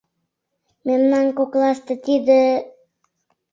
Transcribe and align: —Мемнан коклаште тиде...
—Мемнан 0.87 1.27
коклаште 1.37 1.93
тиде... 2.05 2.43